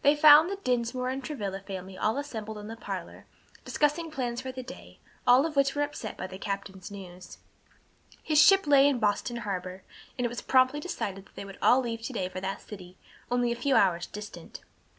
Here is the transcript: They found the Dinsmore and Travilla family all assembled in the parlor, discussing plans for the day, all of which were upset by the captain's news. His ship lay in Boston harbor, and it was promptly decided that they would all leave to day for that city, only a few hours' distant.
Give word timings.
They 0.00 0.16
found 0.16 0.48
the 0.48 0.56
Dinsmore 0.56 1.10
and 1.10 1.22
Travilla 1.22 1.60
family 1.60 1.94
all 1.98 2.16
assembled 2.16 2.56
in 2.56 2.68
the 2.68 2.74
parlor, 2.78 3.26
discussing 3.66 4.10
plans 4.10 4.40
for 4.40 4.50
the 4.50 4.62
day, 4.62 4.98
all 5.26 5.44
of 5.44 5.56
which 5.56 5.74
were 5.74 5.82
upset 5.82 6.16
by 6.16 6.26
the 6.26 6.38
captain's 6.38 6.90
news. 6.90 7.36
His 8.22 8.40
ship 8.40 8.66
lay 8.66 8.88
in 8.88 8.98
Boston 8.98 9.36
harbor, 9.44 9.82
and 10.18 10.24
it 10.24 10.30
was 10.30 10.40
promptly 10.40 10.80
decided 10.80 11.26
that 11.26 11.34
they 11.34 11.44
would 11.44 11.58
all 11.60 11.82
leave 11.82 12.00
to 12.04 12.14
day 12.14 12.30
for 12.30 12.40
that 12.40 12.62
city, 12.62 12.96
only 13.30 13.52
a 13.52 13.54
few 13.54 13.74
hours' 13.76 14.06
distant. 14.06 14.62